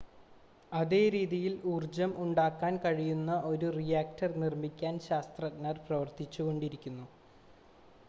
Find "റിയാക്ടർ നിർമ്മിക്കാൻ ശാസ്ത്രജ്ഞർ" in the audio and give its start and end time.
3.77-5.77